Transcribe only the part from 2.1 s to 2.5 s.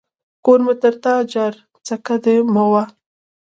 دي